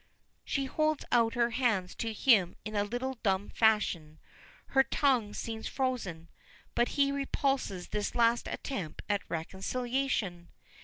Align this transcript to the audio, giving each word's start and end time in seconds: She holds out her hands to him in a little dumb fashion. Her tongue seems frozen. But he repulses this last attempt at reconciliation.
She 0.43 0.65
holds 0.65 1.05
out 1.11 1.35
her 1.35 1.51
hands 1.51 1.93
to 1.97 2.11
him 2.11 2.55
in 2.65 2.75
a 2.75 2.83
little 2.83 3.19
dumb 3.21 3.49
fashion. 3.49 4.17
Her 4.69 4.81
tongue 4.81 5.35
seems 5.35 5.67
frozen. 5.67 6.27
But 6.73 6.87
he 6.97 7.11
repulses 7.11 7.89
this 7.89 8.15
last 8.15 8.47
attempt 8.47 9.03
at 9.07 9.21
reconciliation. 9.29 10.47